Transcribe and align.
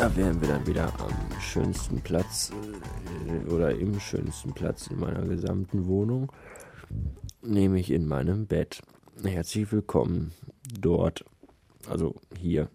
Da 0.00 0.16
wären 0.16 0.40
wir 0.40 0.48
dann 0.48 0.66
wieder 0.66 0.86
am 0.98 1.40
schönsten 1.42 2.00
Platz 2.00 2.50
äh, 3.28 3.50
oder 3.50 3.74
im 3.74 4.00
schönsten 4.00 4.54
Platz 4.54 4.86
in 4.86 4.98
meiner 4.98 5.26
gesamten 5.26 5.86
Wohnung, 5.88 6.32
nämlich 7.42 7.90
in 7.90 8.08
meinem 8.08 8.46
Bett. 8.46 8.80
Herzlich 9.22 9.70
willkommen 9.70 10.32
dort, 10.80 11.26
also 11.86 12.14
hier. 12.34 12.70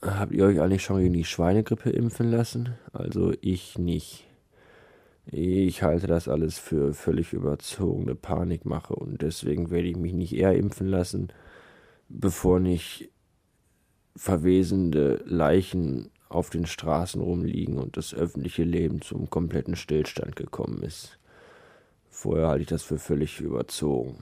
Habt 0.00 0.30
ihr 0.30 0.44
euch 0.44 0.60
eigentlich 0.60 0.84
schon 0.84 1.00
gegen 1.00 1.14
die 1.14 1.24
Schweinegrippe 1.24 1.90
impfen 1.90 2.30
lassen? 2.30 2.76
Also 2.92 3.32
ich 3.40 3.76
nicht. 3.76 4.28
Ich 5.26 5.82
halte 5.82 6.06
das 6.06 6.28
alles 6.28 6.56
für 6.56 6.94
völlig 6.94 7.32
überzogene 7.32 8.14
Panikmache 8.14 8.94
und 8.94 9.22
deswegen 9.22 9.72
werde 9.72 9.88
ich 9.88 9.96
mich 9.96 10.12
nicht 10.12 10.36
eher 10.36 10.54
impfen 10.54 10.86
lassen, 10.86 11.32
bevor 12.08 12.60
nicht 12.60 13.10
verwesende 14.16 15.22
Leichen 15.26 16.10
auf 16.28 16.50
den 16.50 16.66
Straßen 16.66 17.20
rumliegen 17.20 17.78
und 17.78 17.96
das 17.96 18.14
öffentliche 18.14 18.64
Leben 18.64 19.02
zum 19.02 19.30
kompletten 19.30 19.76
Stillstand 19.76 20.36
gekommen 20.36 20.82
ist. 20.82 21.18
Vorher 22.10 22.48
halte 22.48 22.62
ich 22.62 22.68
das 22.68 22.82
für 22.82 22.98
völlig 22.98 23.40
überzogen. 23.40 24.16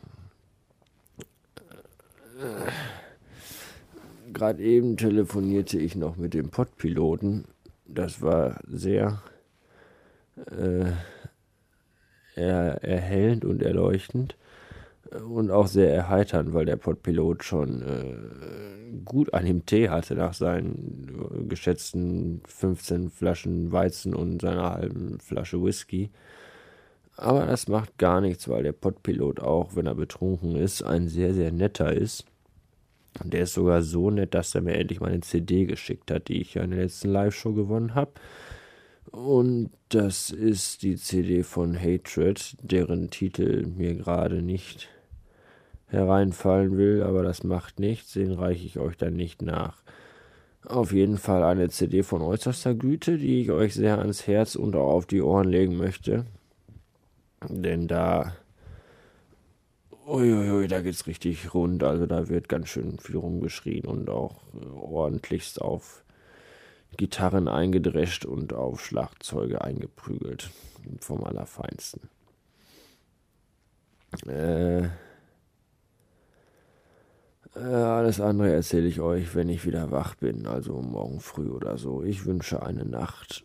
Gerade 4.32 4.62
eben 4.62 4.96
telefonierte 4.96 5.78
ich 5.78 5.94
noch 5.94 6.16
mit 6.16 6.34
dem 6.34 6.50
Podpiloten. 6.50 7.44
Das 7.86 8.22
war 8.22 8.60
sehr 8.66 9.22
äh, 10.36 10.90
er, 12.34 12.82
erhellend 12.82 13.44
und 13.44 13.62
erleuchtend 13.62 14.36
und 15.10 15.50
auch 15.50 15.66
sehr 15.66 15.92
erheiternd, 15.92 16.54
weil 16.54 16.64
der 16.64 16.76
Podpilot 16.76 17.44
schon 17.44 17.82
äh, 17.82 18.96
gut 19.04 19.34
an 19.34 19.44
dem 19.44 19.66
Tee 19.66 19.88
hatte 19.88 20.14
nach 20.14 20.34
seinen 20.34 21.48
geschätzten 21.48 22.42
15 22.46 23.10
Flaschen 23.10 23.72
Weizen 23.72 24.14
und 24.14 24.42
seiner 24.42 24.70
halben 24.70 25.18
Flasche 25.20 25.62
Whisky. 25.62 26.10
Aber 27.16 27.46
das 27.46 27.68
macht 27.68 27.98
gar 27.98 28.20
nichts, 28.20 28.48
weil 28.48 28.62
der 28.62 28.72
Podpilot 28.72 29.40
auch, 29.40 29.76
wenn 29.76 29.86
er 29.86 29.94
betrunken 29.94 30.56
ist, 30.56 30.82
ein 30.82 31.08
sehr, 31.08 31.34
sehr 31.34 31.52
netter 31.52 31.92
ist. 31.92 32.24
Und 33.22 33.34
der 33.34 33.42
ist 33.42 33.54
sogar 33.54 33.82
so 33.82 34.10
nett, 34.10 34.32
dass 34.34 34.54
er 34.54 34.62
mir 34.62 34.74
endlich 34.74 35.00
meine 35.00 35.20
CD 35.20 35.66
geschickt 35.66 36.10
hat, 36.10 36.28
die 36.28 36.40
ich 36.40 36.54
ja 36.54 36.62
in 36.62 36.70
der 36.70 36.80
letzten 36.80 37.10
Live-Show 37.10 37.52
gewonnen 37.52 37.94
habe. 37.94 38.12
Und 39.12 39.70
das 39.90 40.30
ist 40.30 40.82
die 40.82 40.96
CD 40.96 41.42
von 41.42 41.78
Hatred, 41.78 42.56
deren 42.62 43.10
Titel 43.10 43.66
mir 43.66 43.94
gerade 43.94 44.40
nicht 44.40 44.88
hereinfallen 45.86 46.78
will, 46.78 47.02
aber 47.02 47.22
das 47.22 47.44
macht 47.44 47.78
nichts, 47.78 48.14
den 48.14 48.32
reiche 48.32 48.64
ich 48.64 48.78
euch 48.78 48.96
dann 48.96 49.12
nicht 49.12 49.42
nach. 49.42 49.82
Auf 50.64 50.92
jeden 50.92 51.18
Fall 51.18 51.42
eine 51.42 51.68
CD 51.68 52.02
von 52.02 52.22
äußerster 52.22 52.74
Güte, 52.74 53.18
die 53.18 53.42
ich 53.42 53.50
euch 53.50 53.74
sehr 53.74 53.98
ans 53.98 54.26
Herz 54.26 54.54
und 54.54 54.74
auch 54.76 54.90
auf 54.90 55.06
die 55.06 55.20
Ohren 55.20 55.48
legen 55.48 55.76
möchte. 55.76 56.24
Denn 57.48 57.88
da. 57.88 58.34
Uiuiui, 60.06 60.68
da 60.68 60.80
geht's 60.80 61.06
richtig 61.06 61.52
rund. 61.52 61.84
Also 61.84 62.06
da 62.06 62.28
wird 62.28 62.48
ganz 62.48 62.68
schön 62.68 62.98
viel 62.98 63.16
rumgeschrien 63.16 63.84
und 63.84 64.08
auch 64.08 64.36
ordentlichst 64.74 65.60
auf 65.60 66.02
Gitarren 66.96 67.48
eingedrescht 67.48 68.24
und 68.24 68.52
auf 68.52 68.84
Schlagzeuge 68.84 69.62
eingeprügelt. 69.62 70.50
Vom 71.00 71.24
Allerfeinsten. 71.24 72.08
Äh, 74.26 74.84
äh, 74.84 74.88
alles 77.54 78.20
andere 78.20 78.52
erzähle 78.52 78.88
ich 78.88 79.00
euch, 79.00 79.34
wenn 79.34 79.48
ich 79.48 79.66
wieder 79.66 79.90
wach 79.90 80.14
bin, 80.14 80.46
also 80.46 80.80
morgen 80.80 81.20
früh 81.20 81.48
oder 81.50 81.78
so. 81.78 82.02
Ich 82.02 82.24
wünsche 82.24 82.62
eine 82.62 82.84
Nacht. 82.84 83.44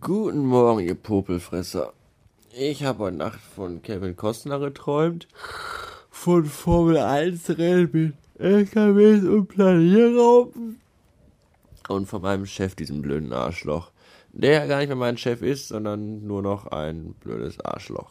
Guten 0.00 0.46
Morgen, 0.46 0.80
ihr 0.80 0.94
Popelfresser. 0.94 1.92
Ich 2.52 2.84
habe 2.84 3.04
heute 3.04 3.16
Nacht 3.16 3.40
von 3.40 3.82
Kevin 3.82 4.14
Costner 4.14 4.60
geträumt. 4.60 5.26
Von 6.20 6.46
Formel 6.46 6.96
1 6.98 7.48
Rennen 7.50 7.90
mit 7.92 8.14
LKWs 8.40 9.24
und 9.24 9.46
Planierraupen. 9.46 10.80
Und 11.88 12.06
von 12.06 12.22
meinem 12.22 12.44
Chef, 12.44 12.74
diesem 12.74 13.02
blöden 13.02 13.32
Arschloch. 13.32 13.92
Der 14.32 14.52
ja 14.52 14.66
gar 14.66 14.78
nicht 14.78 14.88
mehr 14.88 14.96
mein 14.96 15.16
Chef 15.16 15.42
ist, 15.42 15.68
sondern 15.68 16.26
nur 16.26 16.42
noch 16.42 16.66
ein 16.66 17.14
blödes 17.20 17.60
Arschloch. 17.60 18.10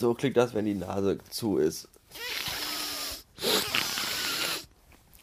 So 0.00 0.14
klingt 0.14 0.38
das, 0.38 0.54
wenn 0.54 0.64
die 0.64 0.74
Nase 0.74 1.18
zu 1.28 1.58
ist. 1.58 1.90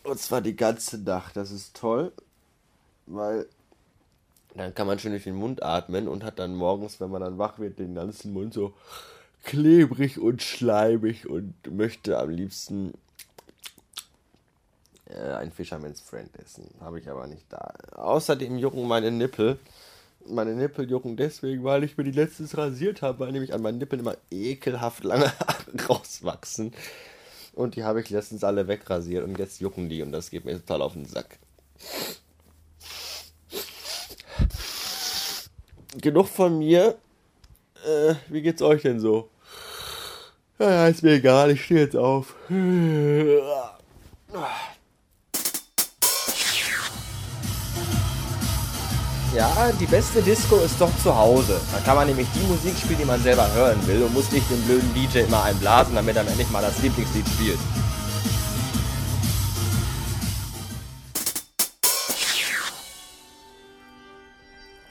Und 0.04 0.20
zwar 0.20 0.42
die 0.42 0.56
ganze 0.56 1.00
Nacht. 1.00 1.36
Das 1.36 1.50
ist 1.50 1.76
toll, 1.76 2.14
weil 3.08 3.48
dann 4.56 4.74
kann 4.76 4.88
man 4.88 5.00
schön 5.00 5.12
durch 5.12 5.24
den 5.24 5.36
Mund 5.36 5.64
atmen 5.64 6.08
und 6.08 6.24
hat 6.24 6.40
dann 6.40 6.56
morgens, 6.56 7.00
wenn 7.00 7.10
man 7.10 7.22
dann 7.22 7.38
wach 7.38 7.60
wird, 7.60 7.80
den 7.80 7.96
ganzen 7.96 8.34
Mund 8.34 8.54
so 8.54 8.74
klebrig 9.44 10.20
und 10.20 10.42
schleimig 10.42 11.28
und 11.28 11.54
möchte 11.70 12.18
am 12.18 12.30
liebsten 12.30 12.94
äh, 15.10 15.34
ein 15.34 15.52
Fisherman's 15.52 16.02
Friend 16.02 16.30
essen. 16.38 16.70
Habe 16.80 17.00
ich 17.00 17.10
aber 17.10 17.28
nicht 17.28 17.46
da. 17.50 17.74
Außerdem 17.94 18.58
jucken 18.58 18.88
meine 18.88 19.12
Nippel. 19.12 19.58
Meine 20.26 20.56
Nippel 20.56 20.90
jucken 20.90 21.18
deswegen, 21.18 21.66
weil 21.66 21.84
ich 21.84 21.98
mir 21.98 22.06
die 22.06 22.12
letztens 22.12 22.58
rasiert 22.58 23.02
habe, 23.02 23.20
weil 23.20 23.32
nämlich 23.34 23.54
an 23.54 23.62
meinen 23.62 23.78
Nippeln 23.78 24.00
immer 24.00 24.16
ekelhaft 24.32 25.04
lange 25.04 25.26
Haare 25.40 25.88
rauswachsen. 25.90 26.74
Und 27.54 27.76
die 27.76 27.84
habe 27.84 28.02
ich 28.02 28.10
letztens 28.10 28.44
alle 28.44 28.68
wegrasiert 28.68 29.26
und 29.26 29.38
jetzt 29.38 29.60
jucken 29.60 29.90
die 29.90 30.02
und 30.02 30.12
das 30.12 30.32
geht 30.32 30.46
mir 30.46 30.54
total 30.54 30.82
auf 30.82 30.94
den 30.94 31.06
Sack. 31.06 31.38
Genug 36.02 36.28
von 36.28 36.58
mir. 36.58 36.96
Äh, 37.86 38.16
wie 38.30 38.42
geht's 38.42 38.62
euch 38.62 38.82
denn 38.82 39.00
so? 39.00 39.30
Ja, 40.60 40.88
ist 40.88 41.04
mir 41.04 41.14
egal, 41.14 41.52
ich 41.52 41.66
stehe 41.66 41.82
jetzt 41.82 41.96
auf. 41.96 42.36
Ja, 49.36 49.72
die 49.80 49.88
beste 49.88 50.22
Disco 50.22 50.58
ist 50.58 50.80
doch 50.80 50.96
zu 51.02 51.16
Hause. 51.16 51.60
Da 51.72 51.80
kann 51.80 51.96
man 51.96 52.08
nämlich 52.08 52.28
die 52.36 52.46
Musik 52.48 52.78
spielen, 52.78 53.00
die 53.00 53.06
man 53.06 53.22
selber 53.22 53.52
hören 53.54 53.86
will 53.88 54.04
und 54.04 54.14
muss 54.14 54.32
nicht 54.32 54.50
den 54.50 54.62
blöden 54.62 54.94
DJ 54.94 55.20
immer 55.20 55.44
einblasen, 55.44 55.96
damit 55.96 56.16
er 56.16 56.28
endlich 56.28 56.50
mal 56.52 56.62
das 56.62 56.80
Lieblingslied 56.82 57.28
spielt. 57.28 57.60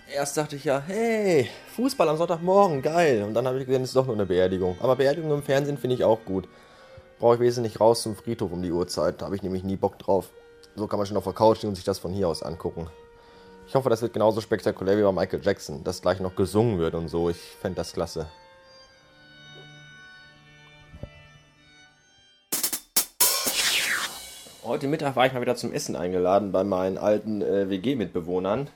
Erst 0.09 0.37
dachte 0.37 0.57
ich 0.57 0.65
ja, 0.65 0.83
hey, 0.87 1.49
Fußball 1.75 2.09
am 2.09 2.17
Sonntagmorgen, 2.17 2.83
geil. 2.83 3.23
Und 3.23 3.35
dann 3.35 3.47
habe 3.47 3.59
ich 3.59 3.67
gesehen, 3.67 3.83
es 3.83 3.91
ist 3.91 3.97
doch 3.97 4.07
nur 4.07 4.15
eine 4.15 4.27
Beerdigung. 4.27 4.77
Aber 4.81 4.97
Beerdigung 4.97 5.33
im 5.33 5.43
Fernsehen 5.43 5.79
finde 5.79 5.97
ich 5.97 6.05
auch 6.05 6.25
gut. 6.25 6.49
Brauche 7.19 7.35
ich 7.35 7.41
wesentlich 7.41 7.81
raus 7.81 8.03
zum 8.03 8.17
Friedhof 8.17 8.53
um 8.53 8.62
die 8.62 8.73
Uhrzeit. 8.73 9.21
Da 9.21 9.27
habe 9.27 9.37
ich 9.37 9.43
nämlich 9.43 9.65
nie 9.65 9.77
Bock 9.77 9.99
drauf. 9.99 10.31
So 10.77 10.87
kann 10.87 10.99
man 10.99 11.07
schon 11.07 11.17
auf 11.17 11.25
der 11.25 11.33
Couch 11.33 11.59
stehen 11.59 11.69
und 11.69 11.77
sich 11.77 11.85
das 11.85 11.99
von 11.99 12.12
hier 12.12 12.29
aus 12.29 12.43
angucken. 12.43 12.89
Ich 13.67 13.75
hoffe, 13.75 13.89
das 13.89 14.03
wird 14.03 14.12
genauso 14.12 14.41
spektakulär 14.41 14.99
wie 14.99 15.03
bei 15.03 15.12
Michael 15.12 15.41
Jackson, 15.43 15.85
dass 15.85 16.03
gleich 16.03 16.21
noch 16.21 16.35
gesungen 16.35 16.79
wird 16.79 16.95
und 16.95 17.09
so. 17.09 17.31
Ich 17.31 17.39
fände 17.39 17.77
das 17.77 17.93
klasse. 17.93 18.27
Heute 24.65 24.87
Mittag 24.87 25.17
war 25.17 25.26
ich 25.26 25.32
mal 25.32 25.41
wieder 25.41 25.56
zum 25.56 25.73
Essen 25.73 25.97
eingeladen 25.97 26.53
bei 26.53 26.65
meinen 26.65 26.97
alten 26.97 27.43
äh, 27.43 27.69
WG-Mitbewohnern. 27.69 28.69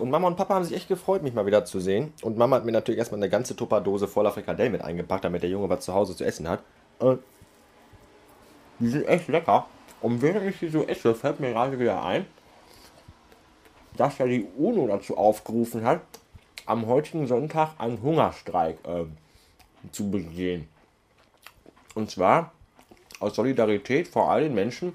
Und 0.00 0.10
Mama 0.10 0.26
und 0.26 0.36
Papa 0.36 0.54
haben 0.54 0.64
sich 0.64 0.76
echt 0.76 0.88
gefreut, 0.88 1.22
mich 1.22 1.32
mal 1.32 1.46
wieder 1.46 1.64
zu 1.64 1.78
sehen. 1.78 2.12
Und 2.22 2.36
Mama 2.36 2.56
hat 2.56 2.64
mir 2.64 2.72
natürlich 2.72 2.98
erstmal 2.98 3.20
eine 3.20 3.30
ganze 3.30 3.54
Tupperdose 3.54 4.08
voller 4.08 4.32
Frikadellen 4.32 4.72
mit 4.72 4.82
eingepackt, 4.82 5.24
damit 5.24 5.42
der 5.42 5.50
Junge 5.50 5.68
was 5.68 5.84
zu 5.84 5.94
Hause 5.94 6.16
zu 6.16 6.24
essen 6.24 6.48
hat. 6.48 6.62
Und 6.98 7.20
die 8.80 8.88
sind 8.88 9.06
echt 9.06 9.28
lecker. 9.28 9.66
Und 10.00 10.22
während 10.22 10.48
ich 10.48 10.58
die 10.58 10.68
so 10.68 10.82
esse, 10.84 11.14
fällt 11.14 11.38
mir 11.38 11.50
gerade 11.52 11.78
wieder 11.78 12.02
ein, 12.02 12.26
dass 13.96 14.18
ja 14.18 14.26
die 14.26 14.46
UNO 14.56 14.88
dazu 14.88 15.16
aufgerufen 15.16 15.84
hat, 15.84 16.00
am 16.66 16.86
heutigen 16.86 17.26
Sonntag 17.26 17.74
einen 17.78 18.02
Hungerstreik 18.02 18.78
äh, 18.86 19.04
zu 19.92 20.10
begehen. 20.10 20.68
Und 21.94 22.10
zwar 22.10 22.52
aus 23.18 23.36
Solidarität 23.36 24.08
vor 24.08 24.30
all 24.30 24.42
den 24.44 24.54
Menschen, 24.54 24.94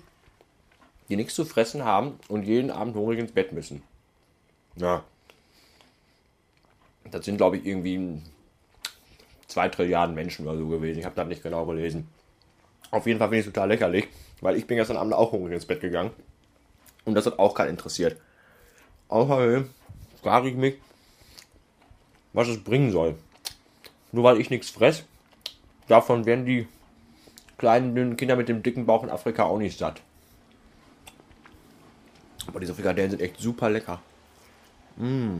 die 1.07 1.15
nichts 1.15 1.35
zu 1.35 1.45
fressen 1.45 1.85
haben 1.85 2.19
und 2.27 2.43
jeden 2.43 2.71
Abend 2.71 2.95
hungrig 2.95 3.19
ins 3.19 3.31
Bett 3.31 3.51
müssen. 3.51 3.83
Ja. 4.75 5.03
Das 7.11 7.23
sind, 7.25 7.37
glaube 7.37 7.57
ich, 7.57 7.65
irgendwie 7.65 8.21
zwei 9.47 9.69
Trilliarden 9.69 10.15
Menschen 10.15 10.47
oder 10.47 10.57
so 10.57 10.67
gewesen. 10.67 10.99
Ich 10.99 11.05
habe 11.05 11.15
das 11.15 11.27
nicht 11.27 11.43
genau 11.43 11.65
gelesen. 11.65 12.07
Auf 12.91 13.05
jeden 13.07 13.19
Fall 13.19 13.29
finde 13.29 13.39
ich 13.39 13.47
es 13.47 13.53
total 13.53 13.69
lächerlich, 13.69 14.07
weil 14.41 14.55
ich 14.57 14.67
bin 14.67 14.77
gestern 14.77 14.97
Abend 14.97 15.13
auch 15.13 15.31
hungrig 15.31 15.53
ins 15.53 15.65
Bett 15.65 15.81
gegangen. 15.81 16.11
Und 17.05 17.13
das 17.13 17.25
hat 17.25 17.39
auch 17.39 17.53
keinen 17.53 17.69
interessiert. 17.69 18.19
Außerdem 19.07 19.69
frage 20.21 20.49
ich 20.49 20.55
mich, 20.55 20.75
was 22.33 22.47
es 22.47 22.63
bringen 22.63 22.91
soll. 22.91 23.15
Nur 24.11 24.23
weil 24.23 24.39
ich 24.39 24.49
nichts 24.49 24.69
fress, 24.69 25.03
davon 25.87 26.25
werden 26.25 26.45
die 26.45 26.67
kleinen, 27.57 27.95
dünnen 27.95 28.17
Kinder 28.17 28.35
mit 28.35 28.49
dem 28.49 28.63
dicken 28.63 28.85
Bauch 28.85 29.03
in 29.03 29.09
Afrika 29.09 29.43
auch 29.43 29.57
nicht 29.57 29.77
satt. 29.77 30.01
Aber 32.47 32.59
diese 32.59 32.73
Frikadellen 32.73 33.11
sind 33.11 33.21
echt 33.21 33.39
super 33.39 33.69
lecker. 33.69 34.01
Mmh. 34.97 35.39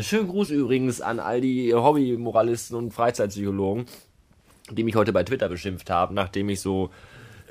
Schönen 0.00 0.28
Gruß 0.28 0.50
übrigens 0.50 1.00
an 1.00 1.20
all 1.20 1.40
die 1.40 1.74
Hobby-Moralisten 1.74 2.74
und 2.76 2.92
Freizeitpsychologen, 2.92 3.86
die 4.70 4.84
mich 4.84 4.94
heute 4.94 5.12
bei 5.12 5.22
Twitter 5.24 5.48
beschimpft 5.48 5.90
haben, 5.90 6.14
nachdem 6.14 6.48
ich 6.48 6.60
so 6.60 6.90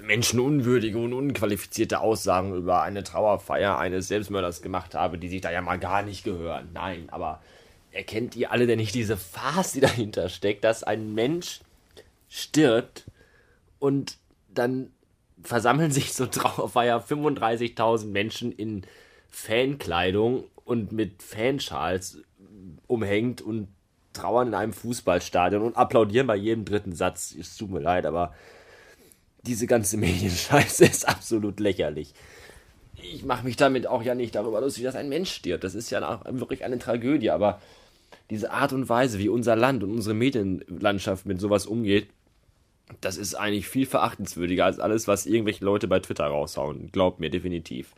menschenunwürdige 0.02 0.98
und 0.98 1.14
unqualifizierte 1.14 2.00
Aussagen 2.02 2.56
über 2.56 2.82
eine 2.82 3.04
Trauerfeier 3.04 3.78
eines 3.78 4.08
Selbstmörders 4.08 4.62
gemacht 4.62 4.96
habe, 4.96 5.18
die 5.18 5.30
sich 5.30 5.42
da 5.42 5.52
ja 5.52 5.62
mal 5.62 5.80
gar 5.80 6.02
nicht 6.02 6.24
gehören. 6.24 6.70
Nein, 6.74 7.08
aber 7.12 7.42
erkennt 7.92 8.36
ihr 8.36 8.52
alle 8.52 8.68
denn 8.68 8.80
nicht 8.80 8.96
diese 8.96 9.18
Farce, 9.18 9.74
die 9.74 9.80
dahinter 9.82 10.30
steckt, 10.30 10.64
dass 10.64 10.84
ein 10.84 11.14
Mensch 11.14 11.62
stirbt 12.30 13.06
und 13.80 14.18
dann 14.54 14.92
versammeln 15.44 15.92
sich 15.92 16.14
so 16.14 16.26
Trauerfeier 16.26 17.04
35.000 17.04 18.08
Menschen 18.08 18.52
in 18.52 18.84
Fankleidung 19.30 20.46
und 20.66 20.92
mit 20.92 21.24
Fanschals 21.24 22.20
umhängt 22.88 23.42
und 23.42 23.68
trauern 24.14 24.50
in 24.50 24.54
einem 24.54 24.74
Fußballstadion 24.74 25.62
und 25.62 25.78
applaudieren 25.78 26.28
bei 26.28 26.36
jedem 26.36 26.66
dritten 26.66 26.94
Satz. 26.94 27.36
Es 27.38 27.56
tut 27.56 27.72
mir 27.72 27.80
leid, 27.80 28.06
aber 28.06 28.34
diese 29.44 29.68
ganze 29.68 29.98
Medienscheiße 29.98 30.86
ist 30.86 31.08
absolut 31.08 31.60
lächerlich. 31.60 32.14
Ich 32.96 33.26
mache 33.26 33.46
mich 33.46 33.56
damit 33.56 33.88
auch 33.88 34.04
ja 34.04 34.14
nicht 34.14 34.36
darüber 34.36 34.62
lustig, 34.62 34.84
dass 34.84 34.96
ein 34.96 35.10
Mensch 35.10 35.32
stirbt. 35.32 35.64
Das 35.64 35.76
ist 35.76 35.90
ja 35.90 36.22
wirklich 36.30 36.64
eine 36.64 36.78
Tragödie, 36.78 37.32
aber 37.32 37.60
diese 38.30 38.52
Art 38.52 38.74
und 38.74 38.88
Weise, 38.90 39.18
wie 39.20 39.30
unser 39.30 39.56
Land 39.56 39.84
und 39.84 39.92
unsere 39.92 40.14
Medienlandschaft 40.14 41.26
mit 41.26 41.42
sowas 41.42 41.66
umgeht, 41.66 42.08
das 43.00 43.18
ist 43.18 43.36
eigentlich 43.36 43.68
viel 43.68 43.86
verachtenswürdiger 43.86 44.66
als 44.66 44.80
alles, 44.80 45.08
was 45.08 45.26
irgendwelche 45.26 45.64
Leute 45.64 45.88
bei 45.88 46.00
Twitter 46.00 46.26
raushauen. 46.26 46.92
Glaubt 46.92 47.20
mir 47.20 47.30
definitiv. 47.30 47.94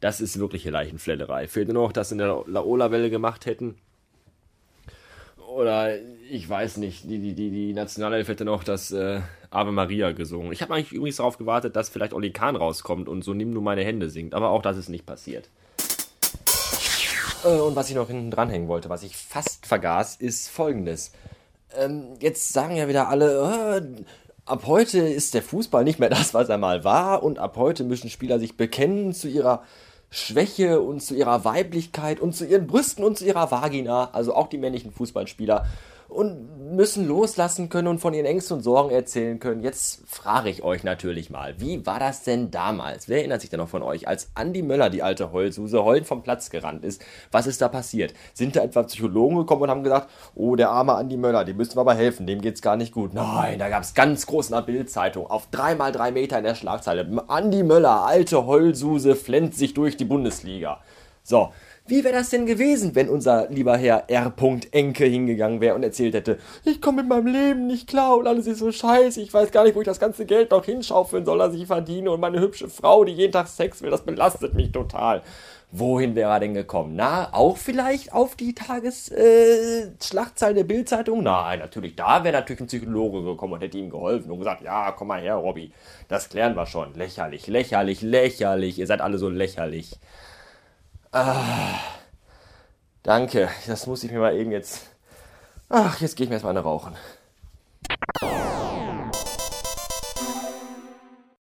Das 0.00 0.20
ist 0.20 0.38
wirkliche 0.38 0.70
Leichenfledderei. 0.70 1.46
Fehlt 1.46 1.68
nur 1.68 1.84
noch, 1.84 1.92
dass 1.92 2.08
sie 2.08 2.16
eine 2.16 2.42
Laola-Welle 2.46 3.08
gemacht 3.08 3.46
hätten. 3.46 3.76
Oder 5.54 5.96
ich 6.30 6.48
weiß 6.48 6.78
nicht, 6.78 7.04
die, 7.04 7.18
die, 7.18 7.34
die, 7.34 7.50
die 7.50 7.72
Nationalelf 7.74 8.28
hätte 8.28 8.44
noch 8.44 8.64
das 8.64 8.90
äh, 8.90 9.20
Ave 9.50 9.70
Maria 9.70 10.12
gesungen. 10.12 10.52
Ich 10.52 10.62
habe 10.62 10.74
eigentlich 10.74 10.92
übrigens 10.92 11.16
darauf 11.16 11.36
gewartet, 11.36 11.76
dass 11.76 11.90
vielleicht 11.90 12.14
Oli 12.14 12.30
Kahn 12.30 12.56
rauskommt 12.56 13.08
und 13.08 13.22
so 13.22 13.34
Nimm 13.34 13.52
nur 13.52 13.62
meine 13.62 13.84
Hände 13.84 14.08
singt. 14.08 14.34
Aber 14.34 14.50
auch 14.50 14.62
das 14.62 14.78
ist 14.78 14.88
nicht 14.88 15.04
passiert. 15.04 15.50
Äh, 17.44 17.58
und 17.58 17.76
was 17.76 17.90
ich 17.90 17.96
noch 17.96 18.06
hinten 18.06 18.30
dranhängen 18.30 18.68
wollte, 18.68 18.88
was 18.88 19.02
ich 19.02 19.16
fast 19.16 19.66
vergaß, 19.66 20.16
ist 20.16 20.48
folgendes. 20.48 21.12
Ähm, 21.76 22.14
jetzt 22.20 22.52
sagen 22.52 22.76
ja 22.76 22.88
wieder 22.88 23.08
alle, 23.08 23.82
äh, 23.82 24.02
ab 24.46 24.62
heute 24.66 25.00
ist 25.00 25.34
der 25.34 25.42
Fußball 25.42 25.84
nicht 25.84 25.98
mehr 25.98 26.10
das, 26.10 26.32
was 26.34 26.48
er 26.48 26.58
mal 26.58 26.84
war, 26.84 27.22
und 27.22 27.38
ab 27.38 27.56
heute 27.56 27.84
müssen 27.84 28.10
Spieler 28.10 28.38
sich 28.38 28.56
bekennen 28.56 29.12
zu 29.12 29.28
ihrer 29.28 29.62
Schwäche 30.12 30.82
und 30.82 31.02
zu 31.02 31.14
ihrer 31.14 31.46
Weiblichkeit 31.46 32.20
und 32.20 32.34
zu 32.34 32.44
ihren 32.44 32.66
Brüsten 32.66 33.02
und 33.02 33.16
zu 33.16 33.24
ihrer 33.24 33.50
Vagina, 33.50 34.10
also 34.12 34.34
auch 34.34 34.48
die 34.48 34.58
männlichen 34.58 34.92
Fußballspieler 34.92 35.66
und 36.12 36.74
müssen 36.76 37.06
loslassen 37.06 37.68
können 37.68 37.88
und 37.88 37.98
von 37.98 38.14
ihren 38.14 38.26
Ängsten 38.26 38.56
und 38.56 38.62
Sorgen 38.62 38.90
erzählen 38.90 39.38
können. 39.38 39.62
Jetzt 39.62 40.02
frage 40.06 40.48
ich 40.48 40.62
euch 40.62 40.84
natürlich 40.84 41.30
mal, 41.30 41.54
wie 41.58 41.84
war 41.84 41.98
das 41.98 42.22
denn 42.22 42.50
damals? 42.50 43.08
Wer 43.08 43.18
erinnert 43.18 43.40
sich 43.40 43.50
denn 43.50 43.60
noch 43.60 43.68
von 43.68 43.82
euch, 43.82 44.08
als 44.08 44.30
Andi 44.34 44.62
Möller, 44.62 44.90
die 44.90 45.02
alte 45.02 45.32
Heulsuse, 45.32 45.84
heulend 45.84 46.06
vom 46.06 46.22
Platz 46.22 46.50
gerannt 46.50 46.84
ist? 46.84 47.02
Was 47.30 47.46
ist 47.46 47.60
da 47.60 47.68
passiert? 47.68 48.14
Sind 48.34 48.56
da 48.56 48.62
etwa 48.62 48.84
Psychologen 48.84 49.36
gekommen 49.36 49.62
und 49.62 49.70
haben 49.70 49.82
gesagt, 49.82 50.08
oh, 50.34 50.56
der 50.56 50.70
arme 50.70 50.94
Andi 50.94 51.16
Möller, 51.16 51.44
dem 51.44 51.56
müssen 51.56 51.76
wir 51.76 51.80
aber 51.82 51.94
helfen, 51.94 52.26
dem 52.26 52.40
geht's 52.40 52.62
gar 52.62 52.76
nicht 52.76 52.92
gut. 52.92 53.12
Nein, 53.14 53.58
da 53.58 53.68
gab 53.68 53.82
es 53.82 53.94
ganz 53.94 54.26
groß 54.26 54.48
in 54.48 54.54
der 54.54 54.62
Bildzeitung, 54.62 55.26
auf 55.26 55.48
dreimal 55.50 55.92
drei 55.92 56.10
Meter 56.10 56.38
in 56.38 56.44
der 56.44 56.54
Schlagzeile. 56.54 57.06
Andi 57.28 57.62
Möller, 57.62 58.04
alte 58.04 58.46
Heulsuse, 58.46 59.14
flennt 59.14 59.54
sich 59.54 59.74
durch 59.74 59.96
die 59.96 60.04
Bundesliga. 60.04 60.80
So, 61.24 61.50
wie 61.86 62.04
wäre 62.04 62.14
das 62.14 62.30
denn 62.30 62.46
gewesen, 62.46 62.94
wenn 62.94 63.08
unser 63.08 63.48
lieber 63.50 63.76
Herr 63.76 64.08
R. 64.08 64.32
Enke 64.70 65.04
hingegangen 65.04 65.60
wäre 65.60 65.74
und 65.74 65.82
erzählt 65.82 66.14
hätte, 66.14 66.38
ich 66.64 66.80
komme 66.80 67.02
mit 67.02 67.08
meinem 67.08 67.26
Leben 67.26 67.66
nicht 67.66 67.88
klar 67.88 68.16
und 68.16 68.26
alles 68.26 68.46
ist 68.46 68.60
so 68.60 68.70
scheiße, 68.70 69.20
ich 69.20 69.34
weiß 69.34 69.50
gar 69.50 69.64
nicht, 69.64 69.74
wo 69.74 69.80
ich 69.80 69.86
das 69.86 70.00
ganze 70.00 70.24
Geld 70.24 70.52
noch 70.52 70.64
hinschaufeln 70.64 71.24
soll, 71.24 71.38
dass 71.38 71.54
ich 71.54 71.66
verdiene 71.66 72.10
und 72.10 72.20
meine 72.20 72.40
hübsche 72.40 72.68
Frau, 72.68 73.04
die 73.04 73.12
jeden 73.12 73.32
Tag 73.32 73.48
Sex 73.48 73.82
will, 73.82 73.90
das 73.90 74.02
belastet 74.02 74.54
mich 74.54 74.70
total. 74.70 75.22
Wohin 75.74 76.14
wäre 76.14 76.30
er 76.32 76.40
denn 76.40 76.52
gekommen? 76.52 76.96
Na, 76.96 77.32
auch 77.32 77.56
vielleicht 77.56 78.12
auf 78.12 78.36
die 78.36 78.54
Tagesschlagzeile 78.54 80.52
äh, 80.52 80.56
der 80.56 80.64
Bildzeitung? 80.64 81.22
Nein, 81.22 81.60
natürlich, 81.60 81.96
da 81.96 82.22
wäre 82.22 82.34
natürlich 82.34 82.60
ein 82.60 82.66
Psychologe 82.66 83.22
gekommen 83.24 83.54
und 83.54 83.62
hätte 83.62 83.78
ihm 83.78 83.88
geholfen 83.88 84.30
und 84.30 84.38
gesagt, 84.38 84.60
ja, 84.60 84.92
komm 84.92 85.08
mal 85.08 85.22
her, 85.22 85.36
Robby, 85.36 85.72
das 86.08 86.28
klären 86.28 86.54
wir 86.56 86.66
schon. 86.66 86.94
Lächerlich, 86.94 87.46
lächerlich, 87.46 88.02
lächerlich, 88.02 88.78
ihr 88.78 88.86
seid 88.86 89.00
alle 89.00 89.16
so 89.16 89.30
lächerlich. 89.30 89.98
Ah, 91.12 91.78
danke, 93.02 93.48
das 93.66 93.86
muss 93.86 94.02
ich 94.04 94.10
mir 94.10 94.18
mal 94.18 94.34
eben 94.36 94.50
jetzt. 94.50 94.86
Ach, 95.68 96.00
jetzt 96.00 96.16
gehe 96.16 96.24
ich 96.24 96.30
mir 96.30 96.36
erstmal 96.36 96.52
eine 96.52 96.60
rauchen. 96.64 96.96